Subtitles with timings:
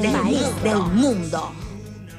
[0.00, 1.52] mejor país del mundo.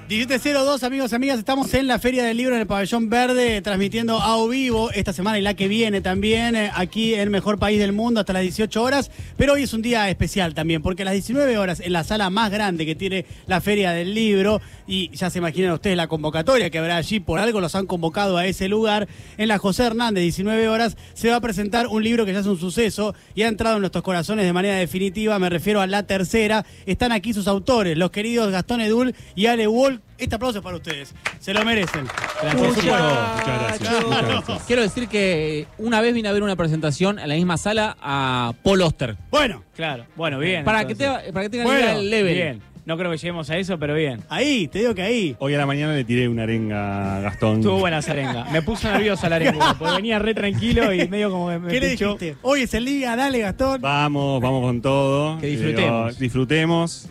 [0.09, 4.19] 1702, amigos y amigas, estamos en la Feria del Libro en el Pabellón Verde, transmitiendo
[4.19, 7.57] a o vivo esta semana y la que viene también, eh, aquí en el mejor
[7.57, 9.09] país del mundo, hasta las 18 horas.
[9.37, 12.29] Pero hoy es un día especial también, porque a las 19 horas, en la sala
[12.29, 16.69] más grande que tiene la Feria del Libro, y ya se imaginan ustedes la convocatoria
[16.69, 19.07] que habrá allí, por algo los han convocado a ese lugar,
[19.37, 22.45] en la José Hernández, 19 horas, se va a presentar un libro que ya es
[22.45, 26.03] un suceso y ha entrado en nuestros corazones de manera definitiva, me refiero a la
[26.03, 26.65] tercera.
[26.85, 30.77] Están aquí sus autores, los queridos Gastón Edul y Ale Wall este aplauso es para
[30.77, 31.13] ustedes.
[31.39, 32.07] Se lo merecen.
[32.55, 34.63] Muchas gracias.
[34.65, 38.53] Quiero decir que una vez vine a ver una presentación en la misma sala a
[38.63, 39.17] Paul Oster.
[39.31, 39.63] Bueno.
[39.75, 40.05] Claro.
[40.15, 40.63] Bueno, bien.
[40.63, 42.33] Para que, te, para que tengan bueno, el level.
[42.33, 42.72] Bien.
[42.85, 44.21] No creo que lleguemos a eso, pero bien.
[44.27, 45.35] Ahí, te digo que ahí.
[45.39, 47.59] Hoy a la mañana le tiré una arenga a Gastón.
[47.59, 48.45] Estuvo buena esa arenga.
[48.51, 51.89] Me puso nerviosa la arenga, porque venía re tranquilo y medio como me ¿Qué le
[51.89, 52.35] dijiste?
[52.41, 53.79] Hoy es el día, dale Gastón.
[53.81, 55.39] Vamos, vamos con todo.
[55.39, 56.19] Que disfrutemos.
[56.19, 57.09] disfrutemos.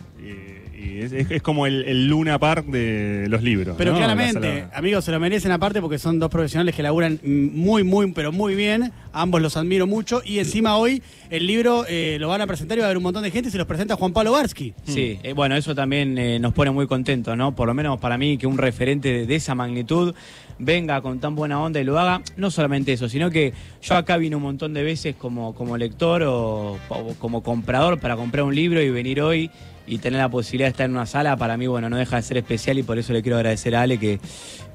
[0.99, 3.75] Es, es, como el, el, Luna Park de los libros.
[3.77, 3.97] Pero ¿no?
[3.97, 8.31] claramente, amigos, se lo merecen aparte porque son dos profesionales que laburan muy, muy, pero
[8.31, 8.91] muy bien.
[9.11, 10.21] Ambos los admiro mucho.
[10.25, 13.03] Y encima hoy el libro eh, lo van a presentar y va a haber un
[13.03, 14.73] montón de gente y se los presenta Juan Pablo Barsky.
[14.85, 17.55] Sí, eh, bueno, eso también eh, nos pone muy contentos, ¿no?
[17.55, 20.13] Por lo menos para mí que un referente de, de esa magnitud
[20.59, 22.21] venga con tan buena onda y lo haga.
[22.37, 26.23] No solamente eso, sino que yo acá vine un montón de veces como, como lector
[26.23, 29.49] o, o como comprador para comprar un libro y venir hoy
[29.85, 32.21] y tener la posibilidad de estar en una sala, para mí, bueno, no deja de
[32.21, 34.19] ser especial y por eso le quiero agradecer a Ale que,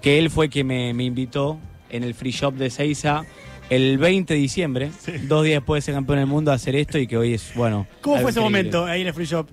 [0.02, 1.58] que él fue quien me, me invitó
[1.90, 3.24] en el free shop de Seiza
[3.70, 5.12] el 20 de diciembre, sí.
[5.28, 7.52] dos días después de ser campeón del mundo, a hacer esto y que hoy es,
[7.54, 7.86] bueno.
[8.00, 9.48] ¿Cómo fue ese momento ahí en el free shop?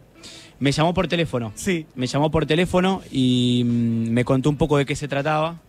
[0.60, 1.52] Me llamó por teléfono.
[1.56, 1.86] Sí.
[1.96, 5.60] Me llamó por teléfono y mm, me contó un poco de qué se trataba.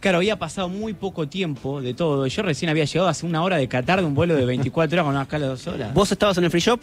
[0.00, 2.26] Claro, había pasado muy poco tiempo de todo.
[2.26, 5.04] Yo recién había llegado hace una hora de Qatar de un vuelo de 24 horas
[5.04, 5.94] con una escala de dos horas.
[5.94, 6.80] ¿Vos estabas en el free shop?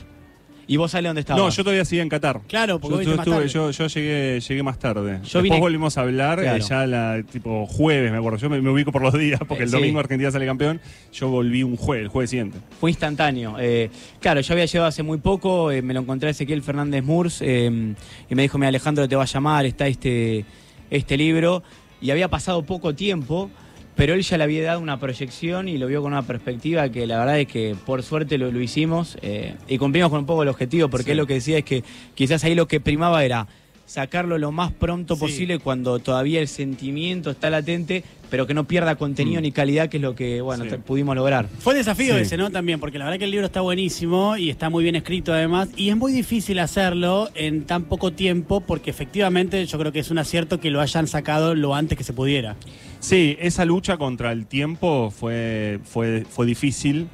[0.72, 1.42] ¿Y vos sale dónde estabas?
[1.42, 2.42] No, yo todavía seguía en Qatar.
[2.48, 5.14] Claro, porque yo, estuve, yo, yo, llegué, llegué más tarde.
[5.16, 5.60] Yo Después vine...
[5.60, 6.58] volvimos a hablar, Claro.
[6.58, 8.38] eh, ya la, tipo jueves, me acuerdo.
[8.38, 9.76] Yo me, me ubico por los días, porque Eh, el sí.
[9.76, 10.80] domingo Argentina sale campeón.
[11.12, 12.60] Yo volví un jueves, el jueves siguiente.
[12.80, 13.56] Fue instantáneo.
[13.60, 17.04] Eh, claro, yo había llegado hace muy poco, eh, me lo encontré a Ezequiel Fernández
[17.04, 17.96] Murs eh,
[18.30, 20.46] y me dijo, mi Alejandro te va a llamar, está este,
[20.92, 21.64] este libro.
[22.00, 23.50] Y había pasado poco tiempo,
[23.96, 27.06] pero él ya le había dado una proyección y lo vio con una perspectiva que
[27.06, 30.44] la verdad es que por suerte lo, lo hicimos eh, y cumplimos con un poco
[30.44, 31.12] el objetivo, porque Sí.
[31.12, 31.84] él lo que decía es que
[32.16, 33.48] quizás ahí lo que primaba era
[33.90, 35.20] sacarlo lo más pronto Sí.
[35.22, 39.44] posible cuando todavía el sentimiento está latente, pero que no pierda contenido Mm.
[39.44, 40.76] ni calidad, que es lo que bueno Sí.
[40.86, 41.48] pudimos lograr.
[41.58, 42.22] Fue un desafío Sí.
[42.22, 42.52] ese, ¿no?
[42.52, 45.70] También, porque la verdad que el libro está buenísimo y está muy bien escrito además.
[45.76, 50.12] Y es muy difícil hacerlo en tan poco tiempo, porque efectivamente yo creo que es
[50.12, 52.56] un acierto que lo hayan sacado lo antes que se pudiera.
[53.00, 57.08] Sí, esa lucha contra el tiempo fue, fue, fue difícil.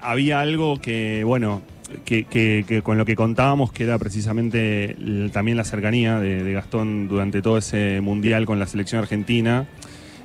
[0.00, 1.60] Había algo que, bueno,
[2.04, 4.96] que, que- con lo que contábamos, que era precisamente
[5.32, 9.66] también la cercanía de, Gastón durante todo ese mundial con la selección argentina,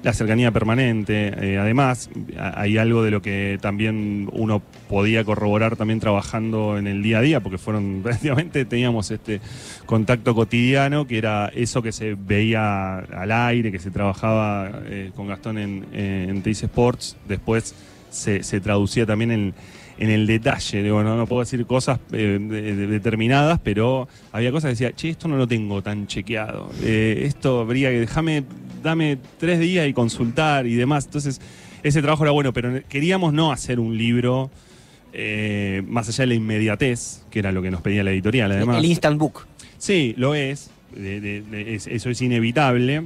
[0.04, 1.34] la cercanía permanente.
[1.38, 2.10] Eh, además,
[2.56, 7.22] hay algo de lo que también uno podía corroborar también trabajando en el día a
[7.22, 9.42] día, porque fueron prácticamente teníamos este
[9.86, 15.28] contacto cotidiano, que era eso que se veía al aire, que se trabajaba eh, con
[15.28, 17.76] Gastón en, en Sports, después
[18.10, 19.54] se, se traducía también en,
[19.98, 20.82] en el detalle.
[20.84, 24.92] Digo, no, no puedo decir cosas eh, de- de- determinadas, pero había cosas que decía,
[24.96, 26.72] che, esto no lo tengo tan chequeado.
[26.84, 28.44] Eh, esto habría que, déjame,
[28.84, 31.06] dame tres días y consultar y demás.
[31.06, 31.40] Entonces,
[31.84, 34.50] ese trabajo era bueno, pero queríamos no hacer un libro
[35.14, 38.78] eh, más allá de la inmediatez, que era lo que nos pedía la editorial, además.
[38.78, 39.46] El instant book.
[39.78, 40.70] Sí, lo es.
[40.96, 43.04] de- de- de- es- eso es inevitable.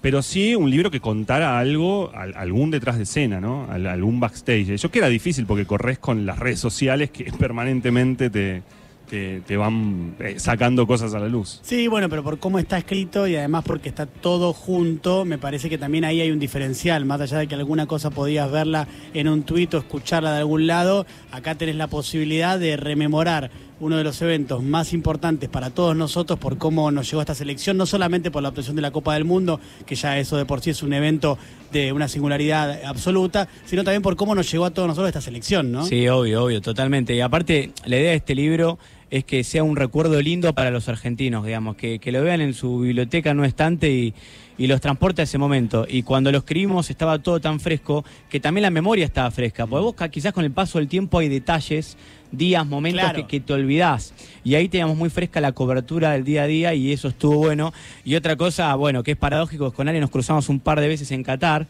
[0.00, 3.66] Pero sí un libro que contara algo, al- algún detrás de escena, ¿no?
[3.70, 4.76] Al- algún backstage.
[4.76, 8.62] Yo que era difícil porque corres con las redes sociales que permanentemente te,
[9.10, 11.60] te, te van eh, sacando cosas a la luz.
[11.62, 15.68] Sí, bueno, pero por cómo está escrito y además porque está todo junto, me parece
[15.68, 17.04] que también ahí hay un diferencial.
[17.04, 20.66] Más allá de que alguna cosa podías verla en un tuit o escucharla de algún
[20.66, 25.96] lado, acá tenés la posibilidad de rememorar uno de los eventos más importantes para todos
[25.96, 29.14] nosotros por cómo nos llegó esta selección, no solamente por la obtención de la Copa
[29.14, 31.38] del Mundo, que ya eso de por sí es un evento
[31.72, 35.72] de una singularidad absoluta, sino también por cómo nos llegó a todos nosotros esta selección,
[35.72, 35.84] ¿no?
[35.86, 37.14] Sí, obvio, obvio, totalmente.
[37.14, 38.78] Y aparte, la idea de este libro
[39.10, 42.54] es que sea un recuerdo lindo para los argentinos, digamos, que, que lo vean en
[42.54, 44.14] su biblioteca, no estante y,
[44.60, 45.86] y los transporte a ese momento.
[45.88, 49.66] Y cuando lo escribimos estaba todo tan fresco que también la memoria estaba fresca.
[49.66, 51.96] Porque vos quizás con el paso del tiempo hay detalles,
[52.30, 53.22] días, momentos Claro.
[53.22, 54.12] que, que te olvidás.
[54.44, 57.72] Y ahí teníamos muy fresca la cobertura del día a día y eso estuvo bueno.
[58.04, 60.88] Y otra cosa, bueno, que es paradójico, es con Ale nos cruzamos un par de
[60.88, 61.66] veces en Qatar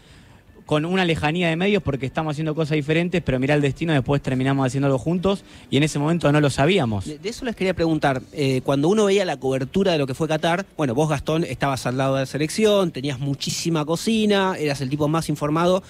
[0.70, 4.22] con una lejanía de medios porque estamos haciendo cosas diferentes, pero mira el destino, después
[4.22, 7.06] terminamos haciendo algo juntos y en ese momento no lo sabíamos.
[7.06, 8.22] De, eso les quería preguntar.
[8.32, 11.86] eh, cuando uno veía la cobertura de lo que fue Qatar, bueno, vos Gastón estabas
[11.86, 15.82] al lado de la selección, tenías muchísima cocina, eras el tipo más informado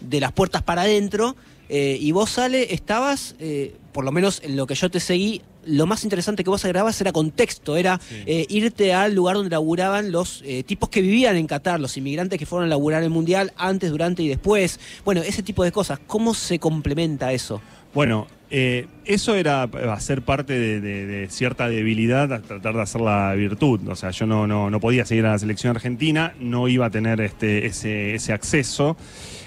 [0.00, 1.36] de las puertas para adentro,
[1.68, 5.42] eh, y vos, Ale, estabas, eh, por lo menos en lo que yo te seguí,
[5.66, 10.12] lo más interesante que vos agregabas era contexto, era eh, irte al lugar donde laburaban
[10.12, 13.52] los eh, tipos que vivían en Qatar, los inmigrantes que fueron a laburar el Mundial
[13.56, 14.80] antes, durante y después.
[15.04, 15.98] Bueno, ese tipo de cosas.
[16.06, 17.60] ¿Cómo se complementa eso?
[17.94, 23.00] Bueno, eh, eso era hacer parte de, de- de cierta debilidad, a tratar de hacer
[23.00, 23.80] la virtud.
[23.88, 27.20] O sea, yo no, no, podía seguir a la selección argentina, no iba a tener
[27.20, 28.96] este, ese, acceso.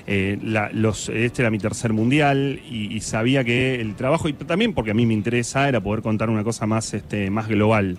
[0.08, 0.38] Eh,
[1.14, 5.06] este era mi tercer mundial y, sabía que el trabajo, y también porque a mí
[5.06, 7.98] me interesa, era poder contar una cosa más, este, más global.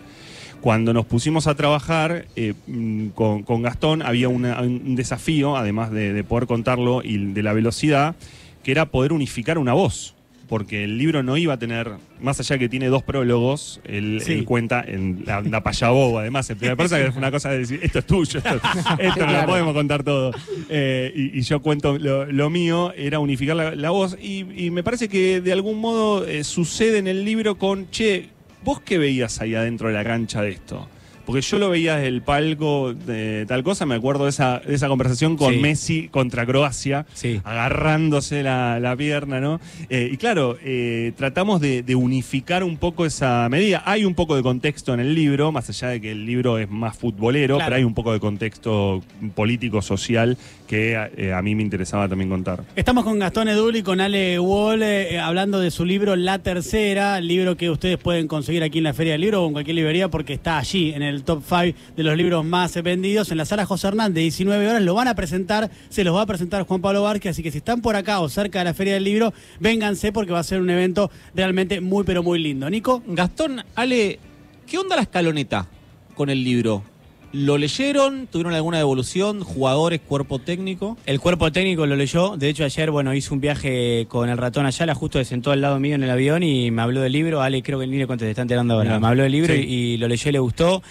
[0.60, 6.24] Cuando nos pusimos a trabajar eh, mm, con, Gastón había un desafío, además de, de
[6.24, 8.14] poder contarlo y de la velocidad,
[8.62, 10.14] que era poder unificar una voz.
[10.50, 14.32] Porque el libro no iba a tener, más allá que tiene dos prólogos, él, Sí.
[14.32, 17.58] él cuenta en la, la payaboba, además, en primera persona, que fue una cosa de
[17.60, 18.60] decir, esto es tuyo, esto,
[18.98, 20.32] esto no lo podemos contar todo.
[20.68, 24.70] Eh, y, y yo cuento lo, lo mío, era unificar la, la voz, y, y
[24.70, 28.28] me parece que de algún modo eh, sucede en el libro con, che,
[28.64, 30.88] ¿vos qué veías ahí adentro de la cancha de esto?
[31.26, 34.74] Porque yo lo veía desde el palco de tal cosa, me acuerdo de esa, de
[34.74, 35.60] esa conversación con Sí.
[35.60, 37.40] Messi contra Croacia, Sí.
[37.44, 39.60] agarrándose la, la pierna, ¿no?
[39.88, 43.82] Eh, y claro, eh, tratamos de, de unificar un poco esa medida.
[43.86, 46.68] Hay un poco de contexto en el libro, más allá de que el libro es
[46.70, 47.68] más futbolero, Claro.
[47.68, 49.02] pero hay un poco de contexto
[49.34, 52.62] político, social, que eh, a mí me interesaba también contar.
[52.76, 54.82] Estamos con Gastón Edul y con Ale Wall
[55.20, 58.94] hablando de su libro La Tercera, el libro que ustedes pueden conseguir aquí en la
[58.94, 62.02] Feria del Libro o en cualquier librería porque está allí en el top 5 de
[62.02, 64.82] los libros más vendidos en la sala José Hernández, 19 horas.
[64.82, 67.58] Lo van a presentar, se los va a presentar Juan Pablo Vázquez, así que si
[67.58, 70.60] están por acá o cerca de la Feria del Libro, vénganse porque va a ser
[70.60, 72.68] un evento realmente muy pero muy lindo.
[72.70, 73.02] Nico.
[73.06, 74.18] Gastón, Ale,
[74.66, 75.66] ¿qué onda la escaloneta
[76.14, 76.89] con el libro?
[77.32, 78.26] ¿Lo leyeron?
[78.26, 79.42] ¿Tuvieron alguna devolución?
[79.44, 80.96] ¿Jugadores, cuerpo técnico?
[81.06, 82.36] El cuerpo técnico lo leyó.
[82.36, 85.60] De hecho, ayer, bueno, hice un viaje con el ratón Ayala, justo se sentó al
[85.60, 87.40] lado mío en el avión y me habló del libro.
[87.40, 88.98] Ale, creo que el niño cuánto te está enterando ahora.
[88.98, 89.60] Me habló del libro Sí.
[89.60, 90.82] y, y lo leyó y le gustó.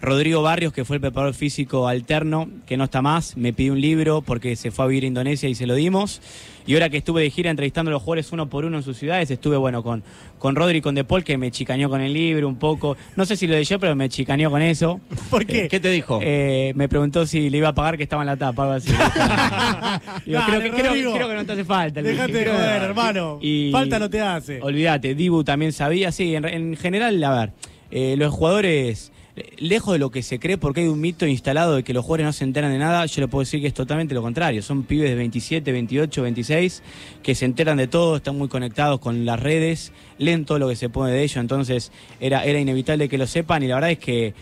[0.00, 3.80] Rodrigo Barrios, que fue el preparador físico alterno, que no está más, me pidió un
[3.80, 6.20] libro porque se fue a vivir a Indonesia y se lo dimos.
[6.66, 8.96] Y ahora que estuve de gira entrevistando a los jugadores uno por uno en sus
[8.98, 10.02] ciudades, estuve, bueno, con,
[10.38, 12.96] con Rodri y con De Paul, que me chicaneó con el libro un poco.
[13.14, 15.00] No sé si lo leyó, pero me chicaneó con eso.
[15.30, 15.68] ¿Por qué?
[15.68, 16.18] ¿Qué te dijo?
[16.22, 18.90] Eh, me preguntó si le iba a pagar que estaba en la tapa, algo así.
[20.26, 21.14] Digo, creo, que, creo- Rodrigo.
[21.14, 22.02] creo que no te hace falta.
[22.02, 23.38] dije, de joder, hermano.
[23.40, 24.60] Y- Falta no te hace.
[24.60, 27.52] Olvídate, Dibu también sabía, sí, en, en general, a ver,
[27.90, 29.15] eh, los jugadores, eh,
[29.58, 32.26] lejos de lo que se cree, porque hay un mito instalado de que los jugadores
[32.26, 34.62] no se enteran de nada, yo le puedo decir que es totalmente lo contrario.
[34.62, 36.82] Son pibes de 27, 28, 26,
[37.22, 40.76] que se enteran de todo, están muy conectados con las redes, leen todo lo que
[40.76, 43.98] se pone de ellos, entonces era, era inevitable que lo sepan y la verdad es
[43.98, 44.34] que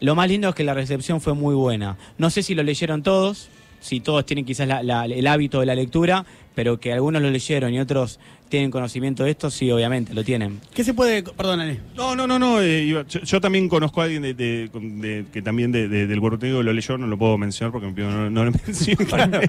[0.00, 1.96] lo más lindo es que la recepción fue muy buena.
[2.18, 3.48] No sé si lo leyeron todos,
[3.80, 6.24] si todos tienen quizás el hábito de la lectura,
[6.54, 8.18] pero que algunos lo leyeron y otros
[8.48, 10.60] tienen conocimiento de esto, sí, obviamente, lo tienen.
[10.74, 11.22] ¿Qué se puede.?
[11.22, 11.80] Perdón, Ale.
[11.96, 12.60] No, no, no, no.
[12.60, 16.20] eh, yo, yo también conozco a alguien de, de- de- que también de- de- del
[16.20, 19.40] técnico lo leyó, no lo puedo mencionar porque me pido no, no lo menciono.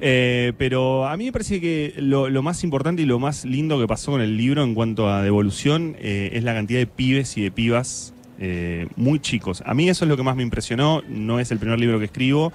[0.00, 3.78] Eh, pero a mí me parece que lo, lo más importante y lo más lindo
[3.80, 7.36] que pasó con el libro en cuanto a devolución eh, es la cantidad de pibes
[7.36, 9.62] y de pibas eh, muy chicos.
[9.66, 11.02] A mí eso es lo que más me impresionó.
[11.08, 12.52] No es el primer libro que escribo.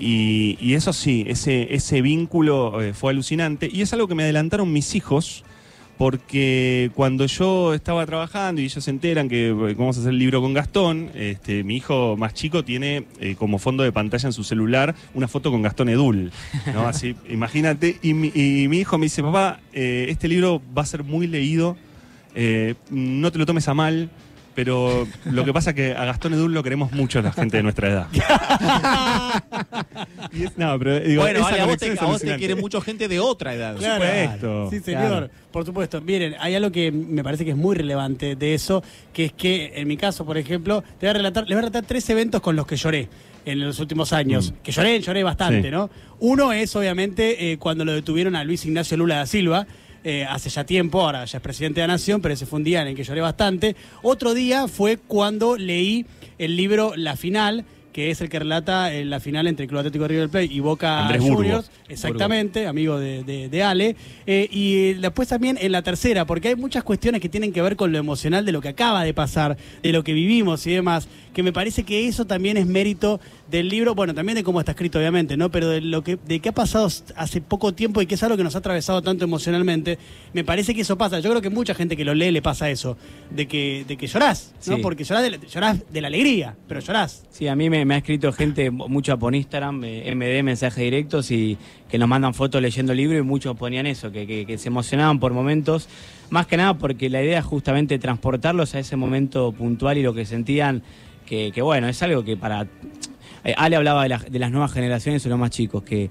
[0.00, 3.68] Y, y eso sí, ese, ese vínculo eh, fue alucinante.
[3.70, 5.44] Y es algo que me adelantaron mis hijos,
[6.00, 10.18] porque cuando yo estaba trabajando y ellos se enteran que eh, vamos a hacer el
[10.18, 14.32] libro con Gastón, este, mi hijo más chico tiene eh, como fondo de pantalla en
[14.32, 16.32] su celular una foto con Gastón Edul.
[16.72, 16.88] ¿no?
[16.88, 17.98] Así, imagínate.
[18.00, 21.26] Y mi, y mi hijo me dice, papá, eh, este libro va a ser muy
[21.26, 21.76] leído,
[22.34, 24.08] eh, no te lo tomes a mal.
[24.64, 27.62] Pero lo que pasa es que a Gastón Edul lo queremos mucho la gente de
[27.62, 28.06] nuestra edad.
[30.32, 32.36] Y es- no, pero digo, bueno, esa Ale, a vos, te, es a vos te
[32.36, 33.74] quiere mucha gente de otra edad.
[33.76, 34.70] Por supuesto.
[34.70, 35.08] Sí, señor.
[35.08, 35.30] Claro.
[35.50, 36.00] Por supuesto.
[36.00, 39.72] Miren, hay algo que me parece que es muy relevante de eso, que es que
[39.74, 42.40] en mi caso, por ejemplo, te voy a relatar, les voy a relatar tres eventos
[42.40, 43.08] con los que lloré
[43.44, 44.52] en los últimos años.
[44.62, 45.70] Que lloré, lloré bastante, Sí.
[45.70, 45.90] ¿no?
[46.20, 49.66] Uno es, obviamente, eh, cuando lo detuvieron a Luis Ignacio Lula da Silva.
[50.04, 52.64] Eh, hace ya tiempo, ahora ya es presidente de la Nación, pero ese fue un
[52.64, 53.76] día en el que lloré bastante.
[54.02, 56.06] Otro día fue cuando leí
[56.38, 59.80] el libro La Final, que es el que relata eh, la final entre el Club
[59.80, 61.36] Atlético de River Plate y Boca Andrés Burgo.
[61.38, 61.70] Juniors.
[61.88, 63.96] Exactamente, amigo de, de- de Ale.
[64.28, 67.74] Eh, y después también en la tercera, porque hay muchas cuestiones que tienen que ver
[67.74, 71.08] con lo emocional de lo que acaba de pasar, de lo que vivimos y demás,
[71.34, 74.72] que me parece que eso también es mérito del libro, bueno, también de cómo está
[74.72, 75.50] escrito, obviamente, ¿no?
[75.50, 78.36] Pero de lo que, de qué ha pasado hace poco tiempo y que es algo
[78.36, 79.98] que nos ha atravesado tanto emocionalmente,
[80.32, 81.18] me parece que eso pasa.
[81.20, 82.96] Yo creo que mucha gente que lo lee le pasa eso,
[83.30, 84.76] de que, de que llorás, ¿no?
[84.76, 84.82] Sí.
[84.82, 87.24] Porque llorás de, la- llorás de la alegría, pero llorás.
[87.30, 91.30] Sí, a mí me, me ha escrito gente mucho por Instagram, eh, MD, mensajes directos,
[91.30, 94.58] y que nos mandan fotos leyendo el libro y muchos ponían eso, que, que- que
[94.58, 95.88] se emocionaban por momentos,
[96.30, 100.14] más que nada porque la idea es justamente transportarlos a ese momento puntual y lo
[100.14, 100.82] que sentían,
[101.26, 102.66] que, que bueno, es algo que para...
[103.44, 106.10] eh, Ale hablaba de, la- de las nuevas generaciones y los más chicos, que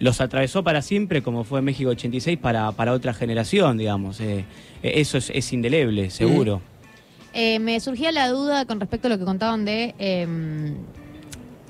[0.00, 4.20] los atravesó para siempre, como fue México 86, para, para otra generación, digamos.
[4.20, 4.44] eh,
[4.82, 6.60] eh, eso es, es indeleble, seguro.
[7.34, 9.94] Me surgía la duda con respecto a lo que contaban de.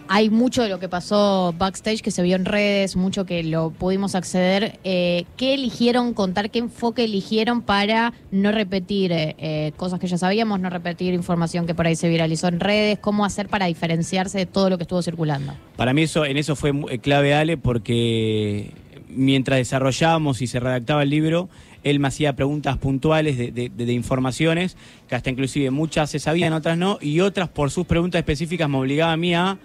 [0.08, 3.70] Hay mucho de lo que pasó backstage que se vio en redes, mucho que lo
[3.70, 4.78] pudimos acceder.
[4.84, 6.50] Eh, ¿Qué eligieron contar?
[6.50, 11.66] ¿Qué enfoque eligieron para no repetir eh, eh, cosas que ya sabíamos, no repetir información
[11.66, 12.98] que por ahí se viralizó en redes?
[12.98, 15.52] ¿Cómo hacer para diferenciarse de todo lo que estuvo circulando?
[15.76, 18.72] Para mí eso, en eso fue clave Ale porque
[19.08, 21.48] mientras desarrollábamos y se redactaba el libro,
[21.84, 24.76] él me hacía preguntas puntuales de- de informaciones,
[25.08, 28.76] que hasta inclusive muchas se sabían, otras no, y otras por sus preguntas específicas me
[28.78, 29.58] obligaba a mí a,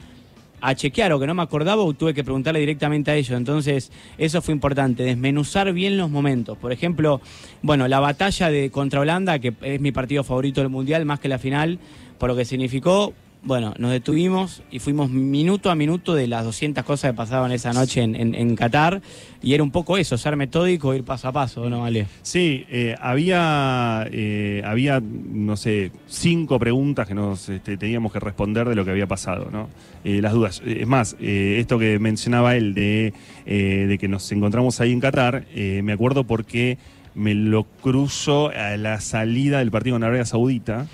[0.66, 3.38] a chequear o que no me acordaba o tuve que preguntarle directamente a ellos.
[3.38, 6.58] Entonces, eso fue importante, desmenuzar bien los momentos.
[6.58, 7.20] Por ejemplo,
[7.62, 11.28] bueno, la batalla de contra Holanda, que es mi partido favorito del Mundial, más que
[11.28, 11.80] la final,
[12.18, 13.14] por lo que significó,
[13.46, 17.74] bueno, nos detuvimos y fuimos minuto a minuto de las 200 cosas que pasaban esa
[17.74, 19.02] noche en, en- en Qatar.
[19.42, 22.08] Y era un poco eso, ser metódico, ir paso a paso, ¿no, Ale?
[22.22, 28.70] Sí, eh, había, eh, había, no sé, cinco preguntas que nos este, teníamos que responder
[28.70, 29.68] de lo que había pasado, ¿no?
[30.06, 30.62] Eh, las dudas.
[30.66, 33.14] Es más, eh, esto que mencionaba él de,
[33.46, 36.78] eh, de que nos encontramos ahí en Qatar, eh, me acuerdo porque
[37.16, 40.88] me lo cruzo a la salida del partido con Arabia Saudita.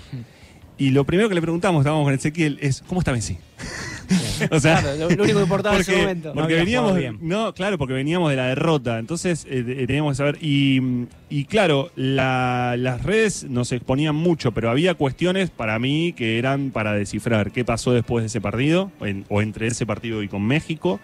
[0.80, 3.36] Y lo primero que le preguntamos, estábamos con Ezequiel, es ¿cómo está Messi?
[4.50, 6.32] o sea, Claro, lo- lo único que importaba en ese momento.
[6.32, 7.18] porque No veníamos, bien.
[7.20, 10.38] no, claro, porque veníamos de la derrota, entonces eh, eh, teníamos que saber.
[10.40, 10.80] Y,
[11.28, 16.70] y claro, la- las redes nos exponían mucho, pero había cuestiones para mí que eran
[16.70, 20.42] para descifrar qué pasó después de ese partido, en- o entre ese partido y con
[20.46, 20.98] México,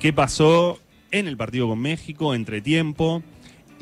[0.00, 0.80] qué pasó
[1.12, 3.22] en el partido con México, entre tiempo.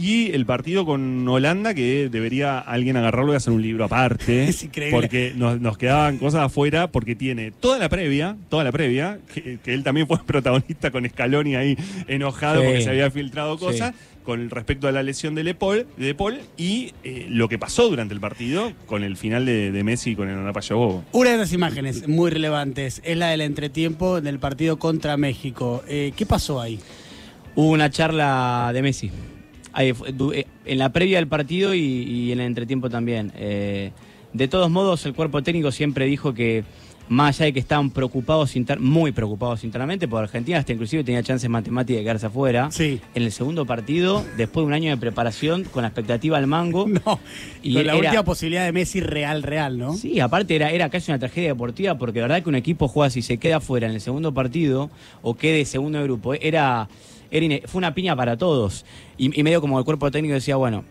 [0.02, 4.44] Y el partido con Holanda, que debería alguien agarrarlo y hacer un libro aparte.
[4.48, 4.96] Es increíble.
[4.98, 9.58] Porque nos, nos quedaban cosas afuera, porque tiene toda la previa, toda la previa, que,
[9.62, 11.76] que él también fue protagonista con Scaloni ahí
[12.08, 12.66] enojado Sí.
[12.66, 13.94] porque se había filtrado cosas,
[14.24, 18.12] con respecto a la lesión de, Lepol, de Paul y eh, lo que pasó durante
[18.14, 21.04] el partido con el final de, de Messi con el Anapayo Bobo.
[21.12, 25.82] Una de las imágenes muy relevantes es la del entretiempo del partido contra México.
[25.88, 26.78] Eh, ¿Qué pasó ahí?
[27.54, 29.10] Hubo una charla de Messi.
[29.78, 33.32] Eh, en la previa del partido y, y en el entretiempo también.
[33.36, 33.92] Eh,
[34.32, 36.64] de todos modos, el cuerpo técnico siempre dijo que,
[37.08, 41.50] más allá de que estaban preocupados, muy preocupados internamente, por Argentina hasta inclusive tenía chances
[41.50, 42.70] matemáticas de quedarse afuera.
[42.70, 42.98] Sí.
[43.14, 46.86] En el segundo partido, después de un año de preparación, con la expectativa al mango.
[47.04, 47.18] No.
[47.62, 49.94] Y con la era- última posibilidad de Messi real, real, ¿no?
[49.94, 53.10] Sí, aparte era, era casi una tragedia deportiva porque la verdad que un equipo juega
[53.10, 56.88] si se queda fuera en el segundo partido o quede segundo de grupo, era,
[57.32, 58.84] era fue una piña para todos.
[59.18, 60.84] Y, y medio como el cuerpo técnico decía, bueno,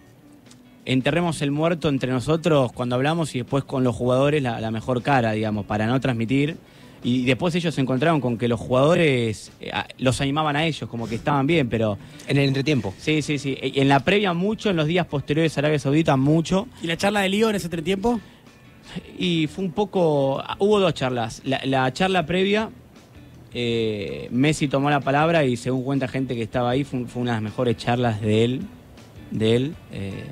[0.85, 5.01] enterremos el muerto entre nosotros cuando hablamos y después con los jugadores la, la mejor
[5.03, 6.57] cara, digamos, para no transmitir.
[7.03, 10.87] Y después ellos se encontraron con que los jugadores eh, a- los animaban a ellos,
[10.87, 12.93] como que estaban bien, pero En el entretiempo.
[12.99, 13.57] sí, sí, sí.
[13.59, 16.67] En la previa mucho, en los días posteriores a Arabia Saudita mucho.
[16.83, 18.19] ¿Y la charla de Lío en ese entretiempo?
[19.17, 20.43] Y fue un poco.
[20.59, 21.41] Hubo dos charlas.
[21.43, 22.69] La, la charla previa,
[23.53, 27.31] eh, Messi tomó la palabra y según cuenta gente que estaba ahí, fue, fue una
[27.31, 28.61] de las mejores charlas de él,
[29.31, 30.25] de él, eh,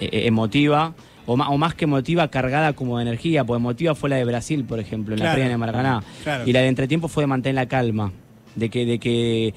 [0.00, 0.94] eh, emotiva.
[1.26, 4.24] O más, o más que emotiva, cargada como de energía, porque emotiva fue la de
[4.24, 6.02] Brasil, por ejemplo, en la previa el Maracaná.
[6.24, 6.42] Claro.
[6.44, 8.10] Y la de entretiempo fue de mantener la calma.
[8.56, 9.54] De que, de que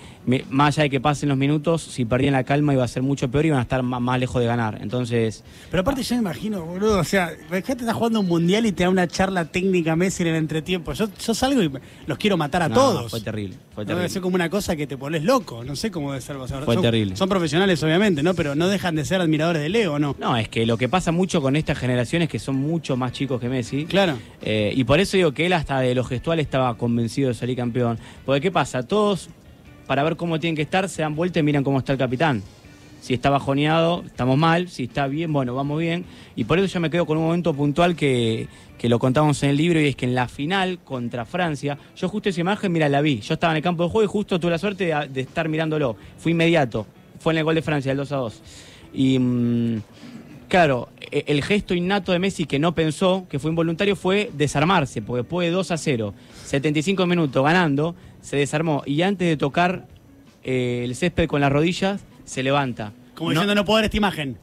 [0.50, 3.30] más allá de que pasen los minutos, si perdían la calma iba a ser mucho
[3.30, 4.80] peor y iban a estar más, más lejos de ganar.
[4.82, 8.72] Entonces, Pero aparte yo me imagino, boludo, o sea, gente está jugando un mundial y
[8.72, 10.94] te da una charla técnica Messi en el entretiempo.
[10.94, 11.72] Yo, yo salgo y
[12.08, 13.12] los quiero matar a no, todos.
[13.12, 13.58] Fue terrible.
[13.76, 14.10] Fue No debe terrible.
[14.14, 16.36] ser como una cosa que te pones loco, no sé cómo debe ser.
[16.38, 17.16] o sea, Fue son, terrible.
[17.18, 18.34] Son profesionales, obviamente, ¿no?
[18.34, 20.16] Pero no dejan de ser admiradores de Leo, ¿no?
[20.20, 23.42] No, es que lo que pasa mucho con estas generaciones que son mucho más chicos
[23.42, 23.86] que Messi.
[23.86, 24.18] Claro.
[24.42, 27.58] eh, y por eso digo que él hasta de lo gestual estaba convencido de salir
[27.58, 27.98] campeón.
[28.26, 28.84] Porque ¿qué pasa?
[28.84, 29.30] Todos,
[29.88, 32.44] para ver cómo tienen que estar, se dan vuelta y miran cómo está el capitán.
[33.04, 34.70] Si está bajoneado, estamos mal.
[34.70, 36.06] Si está bien, bueno, vamos bien.
[36.38, 38.48] Y por eso yo me quedo con un momento puntual que,
[38.78, 42.08] que lo contamos en el libro y es que en la final contra Francia, yo
[42.08, 43.20] justo esa imagen, mira, la vi.
[43.20, 45.98] Yo estaba en el campo de juego y justo tuve la suerte de, estar mirándolo.
[46.18, 46.88] Fue inmediato.
[47.20, 48.42] Fue en el gol de Francia, el 2 a 2.
[48.94, 49.82] Y mm,
[50.48, 55.02] claro, e- el gesto innato de Messi que no pensó, que fue involuntario, fue desarmarse,
[55.02, 56.14] porque de 2 a 0,
[56.46, 59.86] 75 minutos ganando, se desarmó y antes de tocar
[60.44, 62.94] eh, el césped con las rodillas, se levanta.
[63.14, 64.38] Como no, diciendo, no puedo dar esta imagen.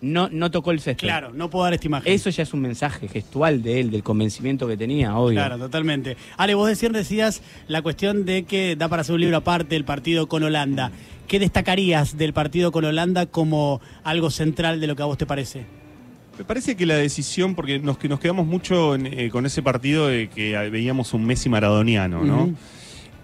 [0.00, 1.06] no, no tocó el césped.
[1.06, 2.12] Claro, no puedo dar esta imagen.
[2.12, 5.36] Eso ya es un mensaje gestual de él, del convencimiento que tenía, obvio.
[5.36, 6.16] Claro, totalmente.
[6.36, 9.84] Ale, vos decías, decías la cuestión de que da para hacer un libro aparte el
[9.84, 10.90] partido con Holanda.
[11.28, 15.26] ¿Qué destacarías del partido con Holanda como algo central de lo que a vos te
[15.26, 15.64] parece?
[16.38, 19.62] Me parece que la decisión, porque nos, que nos quedamos mucho en, eh, con ese
[19.62, 22.44] partido de que veíamos un Messi maradoniano, ¿no?
[22.44, 22.54] Ujú.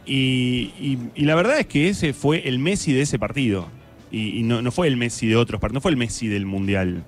[0.06, 3.68] Y, y- y la verdad es que ese fue el Messi de ese partido.
[4.10, 7.02] Y, no, no fue el Messi de otros partidos, no fue el Messi del Mundial.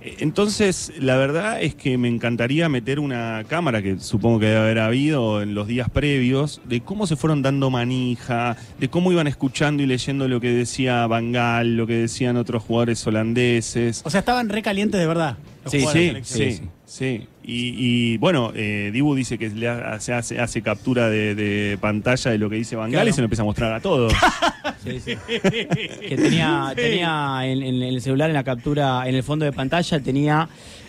[0.00, 4.58] Eh, Entonces, la verdad es que me encantaría meter una cámara, que supongo que debe
[4.60, 9.26] haber habido en los días previos, de cómo se fueron dando manija, de cómo iban
[9.26, 14.02] escuchando y leyendo lo que decía Bangal, lo que decían otros jugadores holandeses.
[14.04, 15.38] O sea, estaban recalientes de verdad.
[15.66, 17.26] Sí, Sí, sí, sí.
[17.44, 17.74] Y,
[18.14, 22.38] y, bueno, eh, Dibu dice que le hace, hace, hace captura de, de pantalla de
[22.38, 23.08] lo que dice Bangal Claro.
[23.10, 24.12] y se lo empieza a mostrar a todos.
[24.84, 25.16] Sí, sí.
[25.40, 29.98] que tenía, tenía en, en el celular, en la captura, en el fondo de pantalla,
[29.98, 30.48] tenía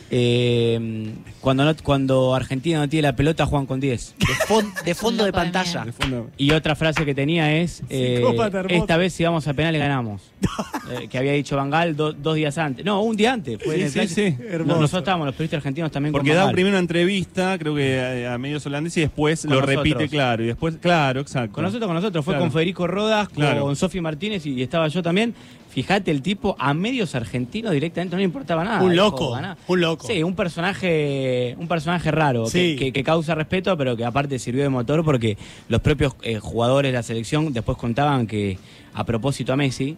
[0.10, 1.12] eh,
[1.42, 4.16] cuando, no- cuando Argentina no tiene la pelota, juegan con 10.
[4.20, 5.86] De, fon- de fondo de pantalla.
[5.86, 6.30] De fondo.
[6.38, 8.24] Y otra frase que tenía es, eh,
[8.70, 10.22] esta vez si vamos a penales ganamos.
[10.90, 12.86] Eh, que había dicho Bangal do- dos días antes.
[12.86, 13.58] No, un día antes.
[13.62, 14.22] Fue Sí, en el sí, clásico.
[14.22, 14.36] sí.
[14.40, 14.80] No, Hermoso.
[14.80, 18.34] Nosotros estábamos, los periodistas argentinos también Porque con da primero una entrevista, creo que a,
[18.34, 19.84] a medios holandeses, y después Con lo nosotros.
[19.84, 20.44] repite, claro.
[20.44, 21.52] Y después, claro, exacto.
[21.56, 22.24] Con nosotros, con nosotros.
[22.24, 22.46] Fue Claro.
[22.46, 23.64] con Federico Rodas, Claro.
[23.64, 25.36] con Sofi Martínez y, y estaba yo también.
[25.78, 28.82] Fíjate, el tipo a medios argentinos directamente no le importaba nada.
[28.82, 30.08] Un loco, un loco.
[30.08, 32.76] Sí, un personaje, un personaje raro, Sí.
[32.76, 35.38] que, que- que causa respeto, pero que aparte sirvió de motor porque
[35.70, 38.58] los propios eh, jugadores de la selección después contaban que,
[38.96, 39.98] a propósito a Messi,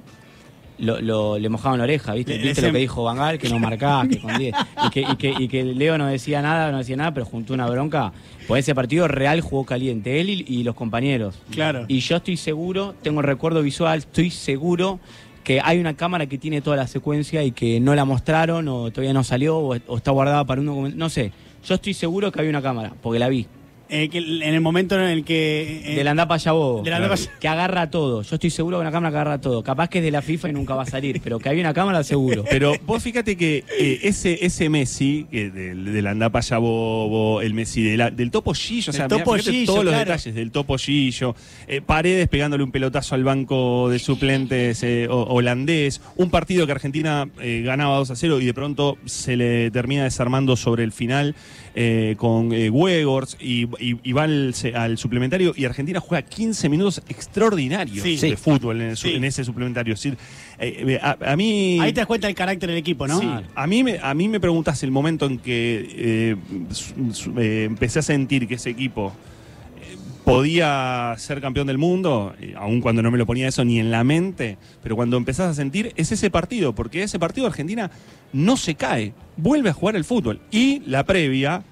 [0.80, 2.38] lo, lo- le mojaban la oreja, ¿viste?
[2.38, 3.38] Le- ¿Viste le lo que dijo Bangal?
[3.38, 4.54] Que no marcaba, que con 10.
[4.86, 7.54] Y que, y, que, y que Leo no decía nada, no decía nada, pero juntó
[7.54, 8.12] una bronca.
[8.50, 11.36] Pues ese partido real jugó caliente, él y, y los compañeros.
[11.52, 11.86] Claro.
[11.88, 15.00] Y yo estoy seguro, tengo el recuerdo visual, estoy seguro
[15.44, 18.92] que hay una cámara que tiene toda la secuencia y que no la mostraron o
[18.92, 20.98] todavía no salió o, está guardada para un documento.
[20.98, 21.32] No sé.
[21.66, 23.48] Yo estoy seguro que hay una cámara, porque la vi.
[23.92, 25.82] Eh, que en el momento en el que.
[25.84, 26.38] eh, de la andapa
[26.92, 28.22] la andapa- Que agarra todo.
[28.22, 29.64] Yo estoy seguro que una cámara que agarra todo.
[29.64, 31.74] Capaz que es de la FIFA y nunca va a salir, pero que hay una
[31.74, 32.46] cámara seguro.
[32.50, 37.82] Pero vos fíjate que eh, ese, ese Messi, que del, del Andapa Yabobo, el Messi
[37.84, 39.26] de la- del Topo Gillo, o sea, Del mirá,
[39.66, 40.00] todos los claro.
[40.12, 41.36] detalles del Topo Gillo,
[41.68, 46.74] eh, Paredes pegándole un pelotazo al banco de suplentes eh, ho- holandés, un partido que
[46.74, 50.92] Argentina eh, ganaba 2 a 0 y de pronto se le termina desarmando sobre el
[50.92, 51.36] final
[51.82, 56.68] eh, con eh, Wegors y, y- y va al, al suplementario y Argentina juega 15
[56.68, 58.18] minutos extraordinarios Sí.
[58.18, 59.14] de fútbol en, el su- Sí.
[59.16, 59.94] en ese suplementario.
[59.94, 60.18] Es decir,
[60.60, 61.80] eh, eh, a, a mí...
[61.80, 63.18] Ahí te das cuenta del carácter del equipo, ¿no?
[63.22, 66.36] Sí, a mí me, a mí me preguntas el momento en que
[66.72, 69.14] su- su- empecé a sentir que ese equipo
[70.30, 74.04] podía ser campeón del mundo, aun cuando no me lo ponía eso ni en la
[74.04, 77.90] mente, pero cuando empezás a sentir es ese partido, porque ese partido Argentina
[78.32, 80.40] no se cae, vuelve a jugar el fútbol.
[80.52, 81.64] Y la previa,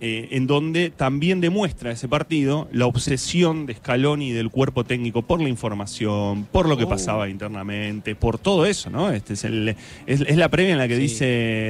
[0.00, 5.22] eh, en donde también demuestra ese partido la obsesión de Scaloni y del cuerpo técnico
[5.22, 6.88] por la información, por lo que Oh.
[6.88, 9.10] pasaba internamente, por todo eso, ¿no?
[9.10, 9.68] Este es, el,
[10.06, 11.02] es, es la previa en la que Sí.
[11.02, 11.24] dice,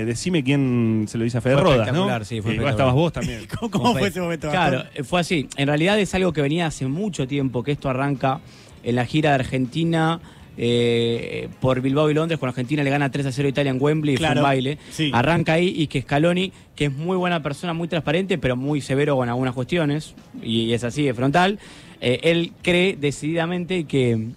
[0.06, 2.24] decime quién se lo dice a Fede Rodas, ¿no?
[2.24, 3.46] sí, fue Eh, estabas vos también.
[3.58, 4.50] ¿Cómo, cómo fue ese momento?
[4.50, 5.48] Claro, fue así.
[5.56, 8.40] En realidad es algo que venía hace mucho tiempo, que esto arranca
[8.82, 10.20] en la gira de Argentina
[10.60, 13.78] eh, por Bilbao y Londres, cuando Argentina le gana 3 a 0 a Italia en
[13.80, 14.78] Wembley, fue Claro, un baile.
[14.90, 15.10] sí.
[15.14, 19.16] Arranca ahí y que Scaloni, que es muy buena persona, muy transparente, pero muy severo
[19.16, 21.58] con algunas cuestiones, y es así de frontal,
[22.00, 24.28] eh, él cree decididamente que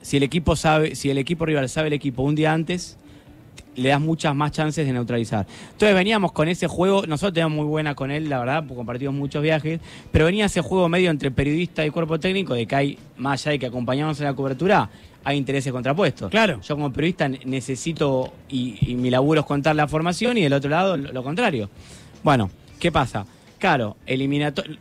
[0.00, 2.96] si el equipo sabe, si el equipo rival sabe el equipo un día antes,
[3.74, 5.46] le das muchas más chances de neutralizar.
[5.72, 9.14] Entonces veníamos con ese juego, nosotros teníamos muy buena con él, la verdad, porque compartimos
[9.14, 12.98] muchos viajes, pero venía ese juego medio entre periodista y cuerpo técnico, de que hay,
[13.16, 14.90] más allá de que acompañamos en la cobertura,
[15.24, 16.30] hay intereses contrapuestos.
[16.30, 16.60] Claro.
[16.60, 20.52] Yo como periodista ne- necesito, y, y mi laburo es contar la formación, y del
[20.52, 21.70] otro lado lo, lo contrario.
[22.22, 23.26] Bueno, ¿qué pasa?
[23.58, 23.96] Claro,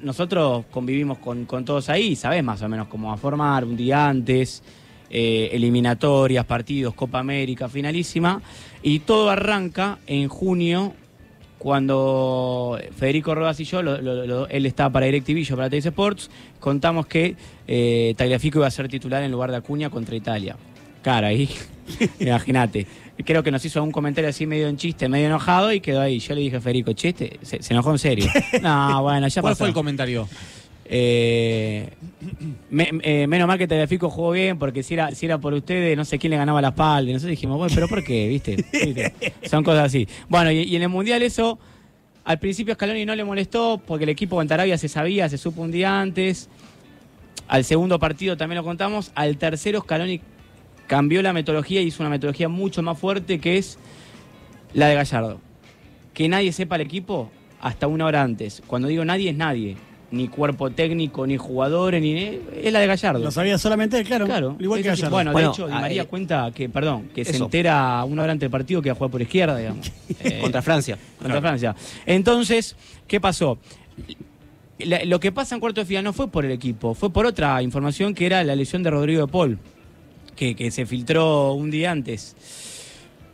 [0.01, 3.77] nosotros convivimos con, con todos ahí, sabés más o menos cómo va a formar, un
[3.77, 4.63] día antes,
[5.11, 8.41] eh, eliminatorias, partidos, Copa América, finalísima,
[8.81, 10.93] y todo arranca en junio
[11.61, 15.85] cuando Federico Rodas y yo, lo- lo- lo- él estaba para DirecTV, yo para Teis
[15.85, 17.35] Sports, contamos que
[17.67, 20.55] eh, Tagliafico iba a ser titular en lugar de Acuña contra Italia.
[21.03, 21.47] Cara, ahí,
[22.19, 22.87] imagínate.
[23.23, 26.17] Creo que nos hizo un comentario así medio en chiste, medio enojado y quedó ahí.
[26.17, 28.25] Yo le dije a Federico, chiste, se, se enojó en serio.
[28.61, 29.59] No, bueno, ya ¿Cuál pasó.
[29.59, 30.27] fue el comentario?
[30.93, 31.89] Eh,
[32.69, 35.95] me- eh, menos mal que Tagliafico jugó bien, porque si era, si era por ustedes,
[35.95, 37.09] no sé quién le ganaba la espalda.
[37.09, 38.27] Y nosotros dijimos, bueno, pero ¿por qué?
[38.27, 39.13] ¿Viste?
[39.49, 40.05] Son cosas así.
[40.27, 41.57] Bueno, y, y en el Mundial eso,
[42.25, 45.61] al principio Scaloni no le molestó, porque el equipo contra Arabia se sabía, se supo
[45.61, 46.49] un día antes.
[47.47, 49.13] Al segundo partido también lo contamos.
[49.15, 50.19] Al tercero Scaloni
[50.87, 53.79] cambió la metodología y hizo una metodología mucho más fuerte, que es
[54.73, 55.39] la de Gallardo.
[56.13, 58.61] Que nadie sepa el equipo hasta una hora antes.
[58.67, 59.77] Cuando digo nadie es nadie.
[60.11, 62.39] Ni cuerpo técnico, ni jugadores, ni...
[62.61, 63.19] Es la de Gallardo.
[63.23, 64.25] Lo sabía solamente él, claro.
[64.25, 64.89] Claro, Igual que.
[64.89, 65.09] Gallardo.
[65.09, 68.23] Bueno, Bueno, de hecho, Di ah, María eh, cuenta que, perdón, que se entera una
[68.23, 69.89] hora antes del partido que va a jugar por izquierda, digamos.
[70.19, 70.97] Eh, Contra Francia.
[71.17, 71.75] contra Francia.
[72.05, 72.75] Entonces,
[73.07, 73.57] ¿qué pasó?
[74.79, 77.25] La- lo que pasa en cuarto de final no fue por el equipo, fue por
[77.25, 79.59] otra información que era la lesión de Rodrigo de Paul,
[80.35, 82.35] que, que se filtró un día antes.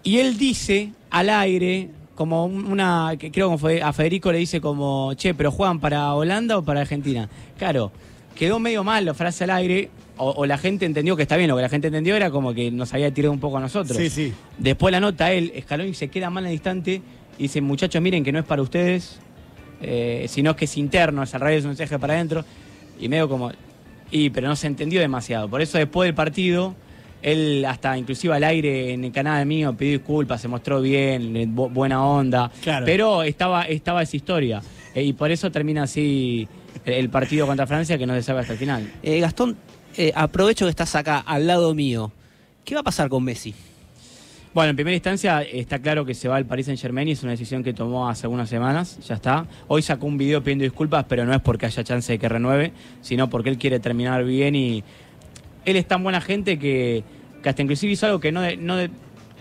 [0.04, 4.40] Y él dice al aire, como un- una, que creo que fue, a Federico le
[4.40, 7.30] dice como, che, pero juegan para Holanda o para Argentina.
[7.58, 7.92] Claro,
[8.36, 11.48] quedó medio mal la frase al aire, o, o la gente entendió que está bien,
[11.50, 13.98] lo que la gente entendió era como que nos había tirado un poco a nosotros.
[13.98, 14.34] Sí, sí.
[14.58, 17.02] Después la nota él, Scaloni se queda mal el instante
[17.38, 19.20] y dice, muchachos, miren que no es para ustedes,
[19.82, 22.44] eh, sino que es interno, es al revés, es un mensaje para adentro.
[23.00, 23.52] Y medio como,
[24.10, 25.48] y pero no se entendió demasiado.
[25.48, 26.74] Por eso después del partido,
[27.22, 31.72] él hasta inclusive al aire en el canal mío pidió disculpas, se mostró bien, bu-
[31.72, 32.52] buena onda.
[32.62, 32.86] Claro.
[32.86, 34.62] Pero estaba, estaba esa historia.
[34.94, 36.48] Eh, y por eso termina así
[36.86, 38.92] el, el partido contra Francia que no se sabe hasta el final.
[39.04, 39.58] Eh, Gastón,
[39.98, 42.12] eh, aprovecho que estás acá al lado mío.
[42.64, 43.54] ¿Qué va a pasar con Messi?
[44.54, 47.22] Bueno, en primera instancia está claro que se va al Paris Saint Germain y es
[47.22, 49.46] una decisión que tomó hace algunas semanas, ya está.
[49.68, 52.72] Hoy sacó un video pidiendo disculpas, pero no es porque haya chance de que renueve,
[53.02, 54.84] sino porque él quiere terminar bien y
[55.68, 57.04] él es tan buena gente que,
[57.44, 58.90] que hasta inclusive hizo algo que no, de- no, de-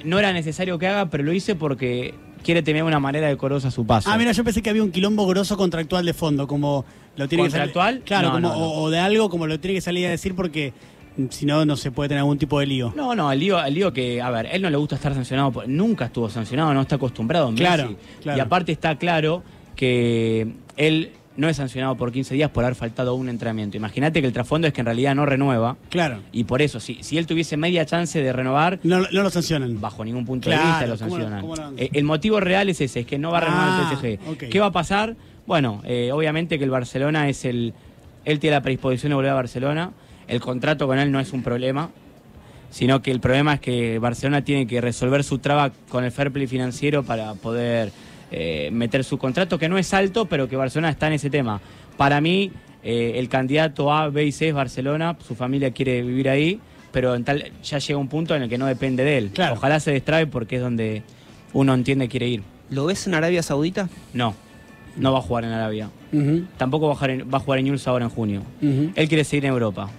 [0.04, 3.86] no era necesario que haga, pero lo hice porque quiere de una manera decorosa su
[3.86, 4.10] paso.
[4.10, 6.84] Ah, mira, yo pensé que había un quilombo grosso contractual de fondo, como
[7.16, 8.02] lo tiene ¿Contractual?
[8.02, 8.22] que salir.
[8.22, 8.64] Claro, No, como, no, no.
[8.66, 10.72] O, o de algo como lo tiene que salir a decir porque
[11.16, 12.92] mm, si no, no se puede tener algún tipo de lío.
[12.94, 15.50] No, no, el lío, el lío que, a ver, él no le gusta estar sancionado,
[15.52, 17.50] por- nunca estuvo sancionado, no está acostumbrado.
[17.50, 17.62] Messi.
[17.64, 18.38] Claro, claro.
[18.38, 19.42] Y aparte está claro
[19.74, 23.76] que él no es sancionado por 15 días por haber faltado un entrenamiento.
[23.76, 25.76] Imagínate que el trasfondo es que en realidad no renueva.
[25.90, 26.20] Claro.
[26.32, 29.80] Y por eso, si, si él tuviese media chance de renovar, No, no lo sancionan.
[29.80, 31.40] bajo ningún punto Claro, de vista lo ¿cómo no- sancionan.
[31.68, 31.78] cómo?
[31.78, 34.30] Eh, el motivo real es ese, es que no va a renovar Ah, el PSG.
[34.30, 34.44] ok.
[34.50, 35.16] ¿Qué va a pasar?
[35.46, 37.74] Bueno, eh, obviamente que el Barcelona es el...
[38.24, 39.92] Él tiene la predisposición de volver a Barcelona.
[40.26, 41.90] El contrato con él no es un problema,
[42.70, 46.32] sino que el problema es que Barcelona tiene que resolver su traba con el fair
[46.32, 47.92] play financiero para poder
[48.30, 51.60] eh, meter su contrato, que no es alto, pero que Barcelona está en ese tema.
[51.96, 52.50] Para mí,
[52.82, 56.60] eh, el candidato A, B y C es Barcelona, su familia quiere vivir ahí,
[56.92, 59.30] pero en tal, ya llega un punto en el que no depende de él.
[59.32, 59.54] Claro.
[59.54, 61.02] Ojalá se destrabe porque es donde
[61.52, 62.42] uno entiende que quiere ir.
[62.70, 63.88] ¿Lo ves en Arabia Saudita?
[64.12, 64.34] No,
[64.96, 65.90] no va a jugar en Arabia.
[66.56, 68.42] Tampoco va a jugar en, va a jugar en Newell's ahora en junio.
[68.60, 69.90] Él quiere seguir en Europa.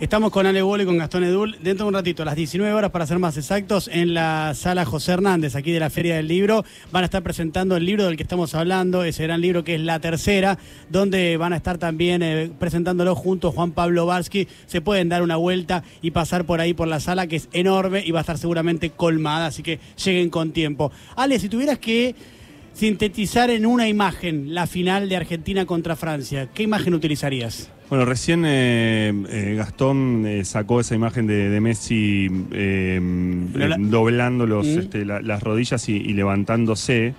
[0.00, 2.72] Estamos con Ale Bolo y con Gastón Edul dentro de un ratito, a las 19
[2.72, 6.28] horas para ser más exactos, en la sala José Hernández, aquí de la Feria del
[6.28, 6.64] Libro.
[6.92, 9.80] Van a estar presentando el libro del que estamos hablando, ese gran libro que es
[9.80, 14.48] La Tercera, donde van a estar también eh, presentándolo junto Juan Pablo Barsky.
[14.66, 18.02] Se pueden dar una vuelta y pasar por ahí por la sala, que es enorme
[18.04, 20.90] y va a estar seguramente colmada, así que lleguen con tiempo.
[21.16, 22.14] Ale, si tuvieras que
[22.78, 27.70] sintetizar en una imagen la final de Argentina contra Francia, ¿qué imagen utilizarías?
[27.90, 33.00] Bueno, recién eh, eh, Gastón eh, sacó esa imagen de, de Messi eh,
[33.80, 34.78] doblando los, Mm.
[34.78, 37.14] este, la- las rodillas y, y levantándose.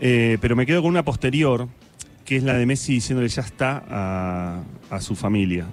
[0.00, 1.68] Pero me quedo con una posterior,
[2.24, 5.66] que es la de Messi diciéndole ya está a, a su familia.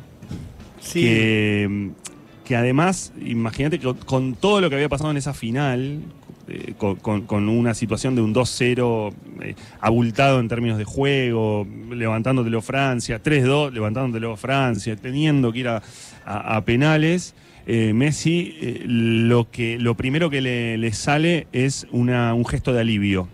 [0.80, 1.02] Sí.
[1.02, 1.90] Que,
[2.46, 6.02] que además, imagínate que con todo lo que había pasado en esa final,
[6.52, 13.22] eh, con, una situación de un 2-0 eh, abultado en términos de juego, levantándotelo Francia,
[13.24, 15.82] 3-2, levantándotelo Francia, teniendo que ir a,
[16.66, 17.34] penales.
[17.68, 22.82] eh, Messi, lo, que, lo primero que le, le sale es una- un gesto de
[22.82, 23.28] alivio.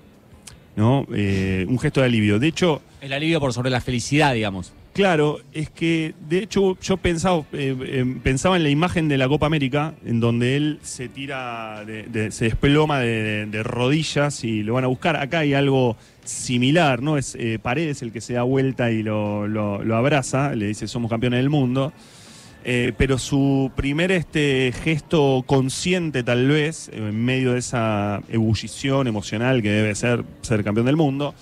[0.75, 1.01] ¿no?
[1.09, 2.37] Un gesto de alivio.
[2.37, 4.73] De hecho, El alivio por sobre la felicidad, digamos.
[4.97, 9.27] Claro, es que de hecho yo pensaba, eh, eh, pensaba en la imagen de la
[9.27, 14.73] Copa América, en donde él se tira, de- de- se desploma de, rodillas y lo
[14.73, 15.15] van a buscar.
[15.17, 17.15] Acá hay algo similar, ¿no?
[17.19, 20.87] Es eh, Paredes el que se da vuelta y lo, lo- lo abraza, le dice
[20.87, 21.93] somos campeones del mundo.
[22.65, 29.61] Eh, pero su primer este, gesto consciente, tal vez, en medio de esa ebullición emocional
[29.61, 31.35] que debe ser ser campeón del mundo,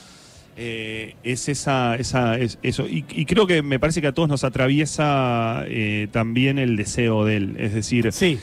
[0.58, 2.88] eh, es esa, esa es eso.
[2.88, 7.26] Y, y creo que me parece que a todos nos atraviesa eh, también el deseo
[7.26, 7.56] de él.
[7.60, 8.40] Es decir, Sí.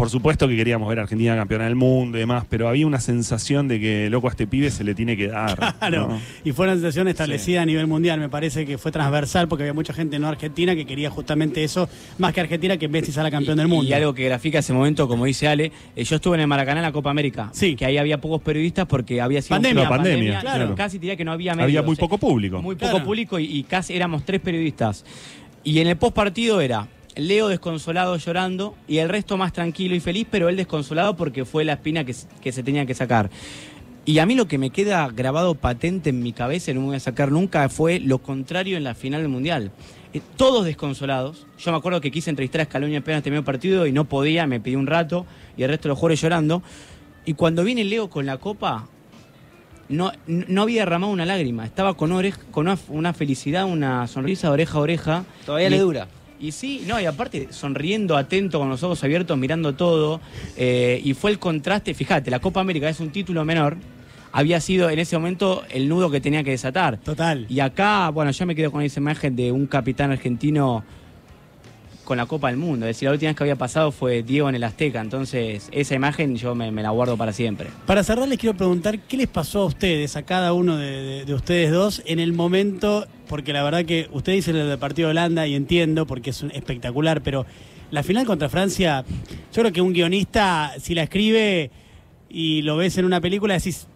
[0.00, 3.00] Por supuesto que queríamos ver a Argentina campeona del mundo y demás, pero había una
[3.00, 5.74] sensación de que loco a este pibe se le tiene que dar.
[5.78, 6.20] Claro, ¿no?
[6.42, 9.74] y fue una sensación establecida a nivel mundial, me parece que fue transversal porque había
[9.74, 11.86] mucha gente no argentina que quería justamente eso,
[12.16, 13.90] más que Argentina que Messi sea la campeón del mundo.
[13.90, 16.78] Y algo que grafica ese momento, como dice Ale, eh, yo estuve en el Maracaná
[16.80, 17.50] en la Copa América.
[17.52, 17.76] Sí.
[17.76, 19.82] Que ahí había pocos periodistas porque había sido Pandemia.
[19.82, 20.74] una No, pandemia, claro.
[20.74, 22.62] Casi diría que no había Había medios, muy eh, poco público.
[22.62, 23.04] Muy poco Claro.
[23.04, 25.04] público y, y casi éramos tres periodistas.
[25.62, 30.00] Y en el post partido era Leo desconsolado llorando y el resto más tranquilo y
[30.00, 33.30] feliz, pero él desconsolado porque fue la espina que, se tenía que sacar.
[34.06, 36.86] Y a mí lo que me queda grabado patente en mi cabeza, y no me
[36.88, 39.70] voy a sacar nunca, fue lo contrario en la final del Mundial.
[40.14, 41.46] Eh, todos desconsolados.
[41.58, 44.46] Yo me acuerdo que quise entrevistar a Scaloni apenas terminó el partido y no podía,
[44.46, 46.62] me pidió un rato y el resto de los jugadores llorando.
[47.26, 48.88] Y cuando viene Leo con la copa,
[49.88, 51.64] no, no había derramado una lágrima.
[51.64, 55.24] Estaba con, orej- con una, una felicidad, una sonrisa de oreja a oreja.
[55.44, 56.08] Todavía le dura.
[56.40, 60.20] Y sí, no, y aparte sonriendo, atento, con los ojos abiertos, mirando todo.
[60.56, 63.76] eh, y fue el contraste, fíjate, la Copa América es un título menor.
[64.32, 66.98] Había sido en ese momento el nudo que tenía que desatar.
[66.98, 67.46] Total.
[67.48, 70.84] Y acá, bueno, yo me quedo con esa imagen de un capitán argentino
[72.10, 72.86] con la Copa del Mundo.
[72.86, 75.00] Es decir, la última vez que había pasado fue Diego en el Azteca.
[75.00, 77.68] Entonces, esa imagen yo me, la guardo para siempre.
[77.86, 81.24] Para cerrar, les quiero preguntar qué les pasó a ustedes, a cada uno de, de-
[81.24, 85.06] de ustedes dos, en el momento, porque la verdad que usted dice el del partido
[85.06, 87.46] de Holanda y entiendo porque es espectacular, pero
[87.92, 89.04] la final contra Francia,
[89.54, 91.70] yo creo que un guionista, si la escribe
[92.28, 93.86] y lo ves en una película, decís,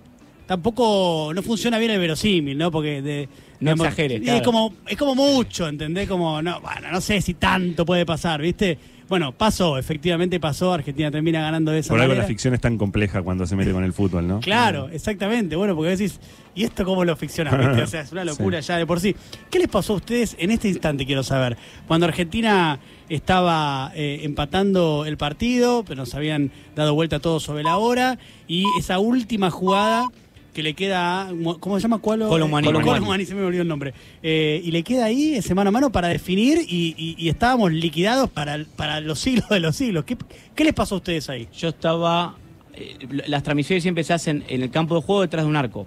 [0.46, 2.70] tampoco no funciona bien el verosímil, ¿no?
[2.70, 3.28] Porque de,
[3.60, 4.38] No digamos, exageres, claro.
[4.38, 6.08] Es como, es como mucho, ¿entendés?
[6.08, 8.78] Como, no, bueno, no sé si tanto puede pasar, ¿viste?
[9.08, 12.22] Bueno, pasó, efectivamente pasó, Argentina termina ganando de esa Por algo manera.
[12.22, 14.40] la ficción es tan compleja cuando se mete con el fútbol, ¿no?
[14.40, 15.56] Claro, exactamente.
[15.56, 16.18] Bueno, porque decís,
[16.54, 17.58] ¿y esto cómo lo ficcionas?
[17.58, 17.82] viste?
[17.82, 19.14] O sea, es una locura ya de por sí.
[19.50, 21.58] ¿Qué les pasó a ustedes en este instante, quiero saber?
[21.86, 22.78] Cuando Argentina
[23.10, 28.64] estaba eh, empatando el partido, pero nos habían dado vuelta todo sobre la hora, y
[28.78, 30.08] esa última jugada
[30.54, 31.98] que le queda a, ¿cómo se llama?
[32.00, 32.72] Colo Colomani.
[32.72, 33.26] Colomani.
[33.26, 33.92] Se me olvidó el nombre.
[34.22, 37.72] Eh, y le queda ahí ese mano a mano para definir y, y- y estábamos
[37.72, 40.04] liquidados para, para los siglos de los siglos.
[40.04, 40.16] ¿Qué,
[40.54, 41.48] qué les pasó a ustedes ahí?
[41.58, 42.36] Yo estaba.
[42.72, 45.86] eh, las transmisiones siempre se hacen en el campo de juego detrás de un arco.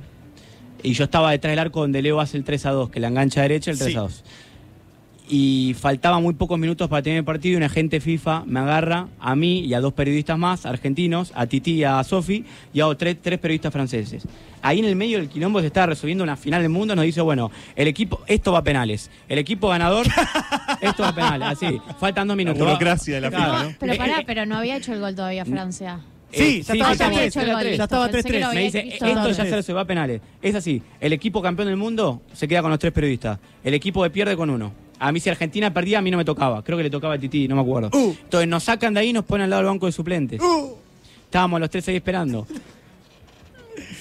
[0.84, 3.08] Y yo estaba detrás del arco donde Leo hace el 3 a 2, que la
[3.08, 4.24] engancha derecha el 3 a 2.
[5.30, 9.08] Y faltaban muy pocos minutos para tener el partido y un agente FIFA me agarra
[9.20, 12.86] a mí y a dos periodistas más argentinos, a Titi y a Sofi, y a
[12.96, 14.26] tres, tres periodistas franceses.
[14.62, 17.20] Ahí en el medio del quilombo se estaba resolviendo una final del mundo, nos dice,
[17.22, 19.12] bueno, el equipo, esto va a penales.
[19.28, 20.08] El equipo ganador,
[20.82, 21.48] esto va a penales.
[21.50, 22.60] Así, faltan dos La minutos.
[22.60, 23.54] burocracia de la Claro.
[23.54, 23.76] FIFA, ¿no?
[23.80, 26.00] Pero Eh, pará, eh, pero no había hecho el gol todavía Francia.
[26.32, 28.38] Sí, Eh, ya estaba sí, ya había 3-3, hecho el gol, ya estaba pensé que
[28.40, 28.42] 3-3.
[28.48, 30.22] lo Me dice, esto ya se va a penales.
[30.42, 33.40] Es así, el equipo campeón del mundo se queda con los tres periodistas.
[33.64, 34.74] El equipo que pierde con uno.
[35.00, 36.64] A mí si Argentina perdía, a mí no me tocaba.
[36.64, 37.90] Creo que le tocaba a Titi, no me acuerdo.
[37.94, 38.16] Uh.
[38.24, 40.42] Entonces nos sacan de ahí y nos ponen al lado del banco de suplentes.
[41.26, 42.48] Estábamos los tres ahí esperando.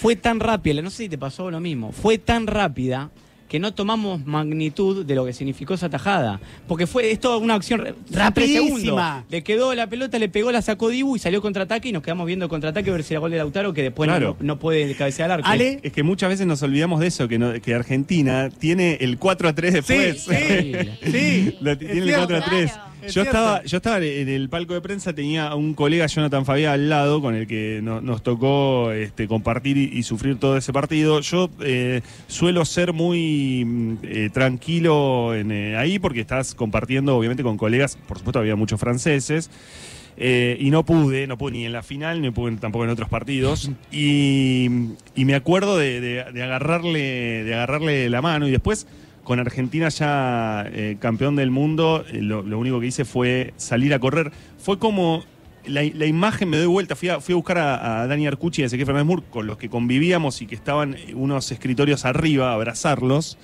[0.01, 3.11] Fue tan rápida, no sé si te pasó lo mismo, fue tan rápida
[3.49, 6.41] que no tomamos magnitud de lo que significó esa tajada.
[6.67, 7.85] Porque fue es toda una acción.
[8.11, 9.25] Rapidísima.
[9.31, 12.27] Le quedó la pelota, le pegó, la sacó Dibu y salió contraataque y nos quedamos
[12.27, 14.37] viendo el contraataque a ver si era gol de Lautaro que después no- Claro.
[14.41, 15.49] no, puede cabecear al arco.
[15.51, 19.19] Ale, Es que muchas veces nos olvidamos de eso, que, no- que Argentina tiene el
[19.19, 20.23] 4 a 3 después.
[20.23, 21.57] Sí, sí, sí.
[21.61, 22.27] Lo- tiene el cierto.
[22.29, 22.73] 4 a 3.
[22.73, 22.86] Claro.
[23.03, 23.39] Es Yo cierto.
[23.39, 26.89] estaba, yo estaba en el palco de prensa, tenía a un colega, Jonathan Fabián, al
[26.89, 31.21] lado, con el que no- nos tocó este, compartir y, y sufrir todo ese partido.
[31.21, 37.43] Yo eh, suelo ser muy mm, eh, tranquilo en, eh, ahí porque estás compartiendo, obviamente,
[37.43, 39.51] con colegas, por supuesto, había muchos franceses.
[40.17, 43.11] eh, y no pude, no pude ni en la final, ni pude tampoco en otros
[43.11, 43.71] partidos.
[43.93, 44.69] Y,
[45.15, 48.49] y me acuerdo de, de- de agarrarle, de agarrarle la mano.
[48.49, 48.87] Y después,
[49.27, 53.93] con Argentina ya eh, campeón del mundo, eh, lo, lo único que hice fue salir
[53.93, 54.31] a correr.
[54.59, 55.25] Fue como.
[55.67, 58.61] La, la imagen me doy vuelta, fui a, fui a buscar a, a Dani Arcucci
[58.61, 62.05] y a Ezequiel Fernández Mur, con los que convivíamos y que estaban eh, unos escritorios
[62.05, 63.37] arriba, a abrazarlos.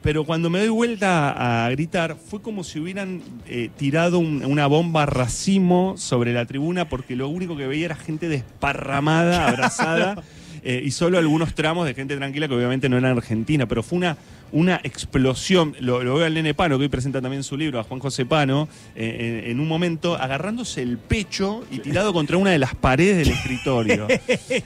[0.00, 4.66] Pero cuando me doy vuelta a gritar, fue como si hubieran eh, tirado un- una
[4.68, 10.22] bomba racimo sobre la tribuna, porque lo único que veía era gente desparramada, abrazada,
[10.64, 13.98] eh, y solo algunos tramos de gente tranquila que obviamente no eran argentina, pero fue
[13.98, 14.16] una,
[14.52, 15.74] una explosión.
[15.80, 18.26] Lo, lo veo al nene Pano, que hoy presenta también su libro, a Juan José
[18.26, 22.74] Pano, eh, en, en un momento agarrándose el pecho y tirado contra una de las
[22.74, 24.06] paredes del escritorio.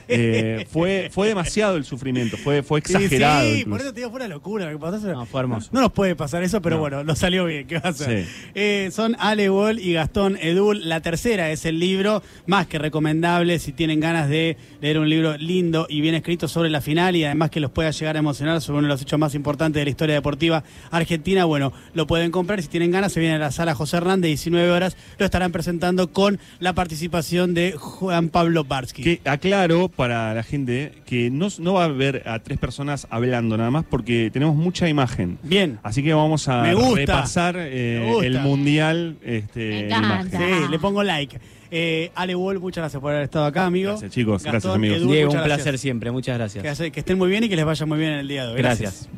[0.07, 3.49] Eh, fue, fue demasiado el sufrimiento, fue, fue exagerado.
[3.51, 4.65] Sí, por eso te digo, fue una locura.
[4.65, 5.07] lo que pasó.
[5.07, 5.69] No, fue hermoso.
[5.71, 6.81] No nos puede pasar eso, pero No.
[6.81, 7.67] bueno, lo salió bien.
[7.67, 8.25] ¿Qué va a hacer?
[8.25, 8.31] Sí.
[8.55, 10.87] Eh, son Ale Wall y Gastón Edul.
[10.87, 15.37] La tercera es el libro, más que recomendable si tienen ganas de leer un libro
[15.37, 18.61] lindo y bien escrito sobre la final y además que los pueda llegar a emocionar
[18.61, 21.45] sobre uno de los hechos más importantes importante de la historia deportiva argentina.
[21.45, 22.61] Bueno, lo pueden comprar.
[22.61, 24.95] Si tienen ganas, se viene a la sala José Hernández, 19 horas.
[25.17, 29.03] Lo estarán presentando con la participación de Juan Pablo Barsky.
[29.03, 33.57] Que aclaro para la gente que no, no va a haber a tres personas hablando
[33.57, 35.37] nada más porque tenemos mucha imagen.
[35.43, 35.79] Bien.
[35.83, 36.95] Así que vamos a Me gusta.
[36.95, 38.27] repasar eh, Me gusta.
[38.27, 40.29] el mundial este, Me.
[40.29, 41.39] Sí, le pongo like.
[41.71, 43.89] Eh, Ale Wall, muchas gracias por haber estado acá, amigo.
[43.89, 44.43] Gracias, chicos.
[44.43, 44.99] Gracias, amigos.
[44.99, 45.81] Edu, Diego, un placer gracias.
[45.81, 46.11] siempre.
[46.11, 46.79] Muchas gracias.
[46.91, 48.57] que estén muy bien y que les vaya muy bien en el día de hoy.
[48.57, 49.09] Gracias.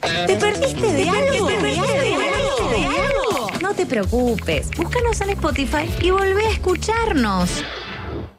[0.00, 1.46] ¿Te perdiste de algo?
[1.46, 3.50] ¿Te perdiste de algo?
[3.60, 7.62] No te preocupes, búscanos en Spotify y volvé a escucharnos.